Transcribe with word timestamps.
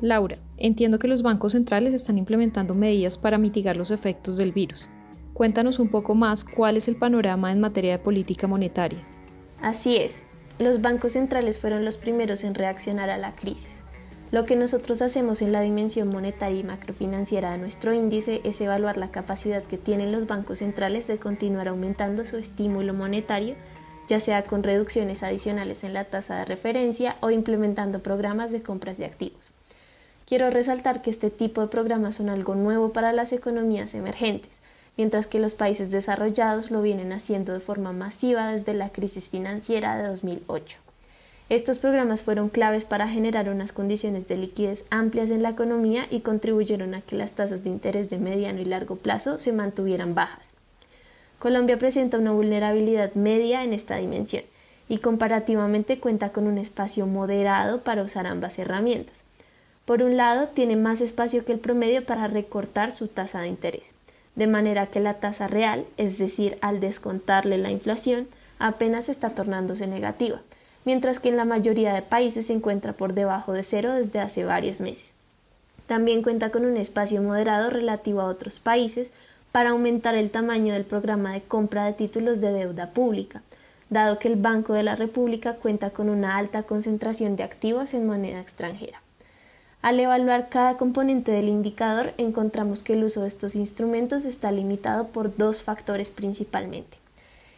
Laura, 0.00 0.36
entiendo 0.56 0.98
que 0.98 1.08
los 1.08 1.22
bancos 1.22 1.52
centrales 1.52 1.94
están 1.94 2.18
implementando 2.18 2.74
medidas 2.74 3.18
para 3.18 3.38
mitigar 3.38 3.76
los 3.76 3.90
efectos 3.90 4.36
del 4.36 4.52
virus. 4.52 4.88
Cuéntanos 5.32 5.78
un 5.78 5.88
poco 5.88 6.14
más 6.14 6.44
cuál 6.44 6.76
es 6.76 6.88
el 6.88 6.96
panorama 6.96 7.52
en 7.52 7.60
materia 7.60 7.92
de 7.92 7.98
política 7.98 8.46
monetaria. 8.46 9.00
Así 9.60 9.96
es, 9.96 10.24
los 10.58 10.80
bancos 10.80 11.12
centrales 11.12 11.58
fueron 11.58 11.84
los 11.84 11.96
primeros 11.96 12.44
en 12.44 12.54
reaccionar 12.54 13.10
a 13.10 13.18
la 13.18 13.32
crisis. 13.34 13.82
Lo 14.30 14.46
que 14.46 14.56
nosotros 14.56 15.00
hacemos 15.00 15.42
en 15.42 15.52
la 15.52 15.60
dimensión 15.60 16.08
monetaria 16.08 16.60
y 16.60 16.64
macrofinanciera 16.64 17.52
de 17.52 17.58
nuestro 17.58 17.92
índice 17.92 18.40
es 18.44 18.60
evaluar 18.60 18.96
la 18.96 19.10
capacidad 19.10 19.62
que 19.62 19.78
tienen 19.78 20.12
los 20.12 20.26
bancos 20.26 20.58
centrales 20.58 21.06
de 21.06 21.18
continuar 21.18 21.68
aumentando 21.68 22.24
su 22.24 22.36
estímulo 22.36 22.94
monetario 22.94 23.54
ya 24.06 24.20
sea 24.20 24.44
con 24.44 24.62
reducciones 24.62 25.22
adicionales 25.22 25.84
en 25.84 25.94
la 25.94 26.04
tasa 26.04 26.36
de 26.36 26.44
referencia 26.44 27.16
o 27.20 27.30
implementando 27.30 28.02
programas 28.02 28.52
de 28.52 28.62
compras 28.62 28.98
de 28.98 29.06
activos. 29.06 29.52
Quiero 30.26 30.48
resaltar 30.50 31.02
que 31.02 31.10
este 31.10 31.30
tipo 31.30 31.60
de 31.60 31.66
programas 31.68 32.16
son 32.16 32.30
algo 32.30 32.54
nuevo 32.54 32.92
para 32.92 33.12
las 33.12 33.32
economías 33.32 33.94
emergentes, 33.94 34.60
mientras 34.96 35.26
que 35.26 35.38
los 35.38 35.54
países 35.54 35.90
desarrollados 35.90 36.70
lo 36.70 36.80
vienen 36.80 37.12
haciendo 37.12 37.52
de 37.52 37.60
forma 37.60 37.92
masiva 37.92 38.50
desde 38.50 38.72
la 38.72 38.88
crisis 38.88 39.28
financiera 39.28 39.98
de 39.98 40.08
2008. 40.08 40.78
Estos 41.50 41.78
programas 41.78 42.22
fueron 42.22 42.48
claves 42.48 42.86
para 42.86 43.06
generar 43.06 43.50
unas 43.50 43.72
condiciones 43.72 44.26
de 44.26 44.38
liquidez 44.38 44.86
amplias 44.88 45.30
en 45.30 45.42
la 45.42 45.50
economía 45.50 46.06
y 46.10 46.20
contribuyeron 46.20 46.94
a 46.94 47.02
que 47.02 47.16
las 47.16 47.32
tasas 47.32 47.62
de 47.62 47.68
interés 47.68 48.08
de 48.08 48.16
mediano 48.16 48.60
y 48.60 48.64
largo 48.64 48.96
plazo 48.96 49.38
se 49.38 49.52
mantuvieran 49.52 50.14
bajas. 50.14 50.54
Colombia 51.38 51.78
presenta 51.78 52.16
una 52.16 52.32
vulnerabilidad 52.32 53.12
media 53.12 53.62
en 53.62 53.74
esta 53.74 53.96
dimensión 53.96 54.44
y 54.88 54.98
comparativamente 54.98 55.98
cuenta 55.98 56.30
con 56.30 56.46
un 56.46 56.56
espacio 56.56 57.06
moderado 57.06 57.82
para 57.82 58.02
usar 58.02 58.26
ambas 58.26 58.58
herramientas. 58.58 59.24
Por 59.84 60.02
un 60.02 60.16
lado, 60.16 60.48
tiene 60.48 60.76
más 60.76 61.00
espacio 61.00 61.44
que 61.44 61.52
el 61.52 61.58
promedio 61.58 62.06
para 62.06 62.26
recortar 62.26 62.90
su 62.90 63.08
tasa 63.08 63.40
de 63.40 63.48
interés, 63.48 63.94
de 64.34 64.46
manera 64.46 64.86
que 64.86 65.00
la 65.00 65.14
tasa 65.14 65.46
real, 65.46 65.84
es 65.98 66.16
decir, 66.16 66.56
al 66.62 66.80
descontarle 66.80 67.58
la 67.58 67.70
inflación, 67.70 68.26
apenas 68.58 69.10
está 69.10 69.30
tornándose 69.30 69.86
negativa, 69.86 70.40
mientras 70.86 71.20
que 71.20 71.28
en 71.28 71.36
la 71.36 71.44
mayoría 71.44 71.92
de 71.92 72.00
países 72.00 72.46
se 72.46 72.54
encuentra 72.54 72.94
por 72.94 73.12
debajo 73.12 73.52
de 73.52 73.62
cero 73.62 73.92
desde 73.92 74.20
hace 74.20 74.44
varios 74.44 74.80
meses. 74.80 75.14
También 75.86 76.22
cuenta 76.22 76.50
con 76.50 76.64
un 76.64 76.78
espacio 76.78 77.20
moderado 77.20 77.68
relativo 77.68 78.22
a 78.22 78.26
otros 78.26 78.60
países, 78.60 79.12
para 79.52 79.70
aumentar 79.70 80.16
el 80.16 80.32
tamaño 80.32 80.72
del 80.72 80.84
programa 80.84 81.32
de 81.32 81.42
compra 81.42 81.84
de 81.84 81.92
títulos 81.92 82.40
de 82.40 82.52
deuda 82.52 82.90
pública, 82.90 83.42
dado 83.88 84.18
que 84.18 84.26
el 84.26 84.34
Banco 84.34 84.72
de 84.72 84.82
la 84.82 84.96
República 84.96 85.54
cuenta 85.54 85.90
con 85.90 86.08
una 86.08 86.38
alta 86.38 86.64
concentración 86.64 87.36
de 87.36 87.44
activos 87.44 87.94
en 87.94 88.04
moneda 88.04 88.40
extranjera. 88.40 89.03
Al 89.84 90.00
evaluar 90.00 90.48
cada 90.48 90.78
componente 90.78 91.30
del 91.30 91.46
indicador, 91.50 92.14
encontramos 92.16 92.82
que 92.82 92.94
el 92.94 93.04
uso 93.04 93.20
de 93.20 93.28
estos 93.28 93.54
instrumentos 93.54 94.24
está 94.24 94.50
limitado 94.50 95.08
por 95.08 95.36
dos 95.36 95.62
factores 95.62 96.08
principalmente. 96.08 96.96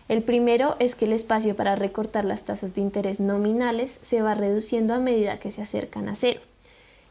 El 0.08 0.24
primero 0.24 0.74
es 0.80 0.97
que 0.97 1.04
el 1.04 1.12
espacio 1.12 1.54
para 1.54 1.77
recortar 1.77 2.24
las 2.24 2.42
tasas 2.42 2.74
de 2.74 2.80
interés 2.80 3.20
nominales 3.20 4.00
se 4.02 4.22
va 4.22 4.34
reduciendo 4.34 4.92
a 4.92 4.98
medida 4.98 5.38
que 5.38 5.52
se 5.52 5.62
acercan 5.62 6.08
a 6.08 6.16
cero. 6.16 6.41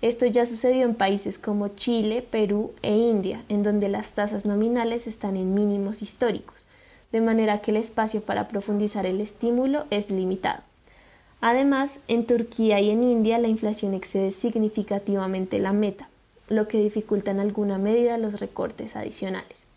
Esto 0.02 0.26
ya 0.26 0.46
sucedió 0.46 0.84
en 0.84 0.96
países 0.96 1.40
como 1.40 1.70
Chile, 1.70 2.22
Perú 2.22 2.74
e 2.82 2.98
India, 2.98 3.42
en 3.48 3.64
donde 3.64 3.88
las 3.88 4.12
tasas 4.12 4.46
nominales 4.46 5.08
están 5.08 5.38
en 5.38 5.54
mínimos 5.54 6.02
históricos, 6.02 6.68
de 7.14 7.22
manera 7.22 7.62
que 7.62 7.72
el 7.72 7.78
espacio 7.78 8.20
para 8.20 8.50
profundizar 8.50 9.06
el 9.06 9.22
estímulo 9.22 9.86
es 9.92 10.12
limitado. 10.12 10.60
Además, 11.48 12.02
en 12.08 12.26
Turquía 12.26 12.80
y 12.80 12.90
en 12.90 13.04
India 13.04 13.38
la 13.38 13.48
inflación 13.48 13.94
excede 13.94 14.32
significativamente 14.32 15.60
la 15.60 15.74
meta, 15.74 16.10
lo 16.50 16.68
que 16.68 16.80
dificulta 16.82 17.30
en 17.30 17.40
alguna 17.40 17.78
medida 17.78 18.18
los 18.18 18.40
recortes 18.40 18.96
adicionales. 18.96 19.68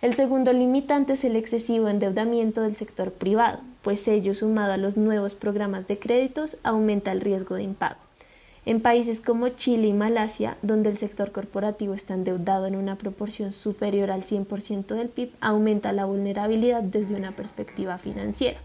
El 0.00 0.14
segundo 0.14 0.54
limitante 0.54 1.12
es 1.12 1.24
el 1.24 1.36
excesivo 1.36 1.90
endeudamiento 1.90 2.62
del 2.62 2.76
sector 2.76 3.12
privado, 3.12 3.58
pues 3.82 4.08
ello 4.08 4.32
sumado 4.32 4.72
a 4.72 4.78
los 4.78 4.96
nuevos 4.96 5.34
programas 5.34 5.86
de 5.88 5.98
créditos 5.98 6.56
aumenta 6.62 7.12
el 7.12 7.20
riesgo 7.20 7.56
de 7.56 7.64
impago. 7.64 8.00
En 8.64 8.80
países 8.80 9.20
como 9.20 9.50
Chile 9.50 9.88
y 9.88 9.92
Malasia, 9.92 10.56
donde 10.62 10.88
el 10.88 10.96
sector 10.96 11.32
corporativo 11.32 11.92
está 11.92 12.14
endeudado 12.14 12.64
en 12.64 12.76
una 12.76 12.96
proporción 12.96 13.52
superior 13.52 14.10
al 14.10 14.24
100% 14.24 14.86
del 14.94 15.10
PIB, 15.10 15.32
aumenta 15.42 15.92
la 15.92 16.06
vulnerabilidad 16.06 16.82
desde 16.82 17.14
una 17.14 17.36
perspectiva 17.36 17.98
financiera. 17.98 18.58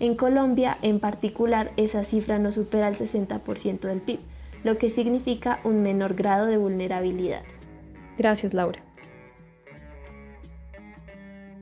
En 0.00 0.14
Colombia, 0.14 0.76
en 0.82 1.00
particular, 1.00 1.72
esa 1.76 2.04
cifra 2.04 2.38
no 2.38 2.52
supera 2.52 2.88
el 2.88 2.96
60% 2.96 3.80
del 3.80 4.00
PIB, 4.00 4.20
lo 4.64 4.78
que 4.78 4.90
significa 4.90 5.60
un 5.64 5.82
menor 5.82 6.14
grado 6.14 6.46
de 6.46 6.56
vulnerabilidad. 6.56 7.42
Gracias, 8.18 8.54
Laura. 8.54 8.80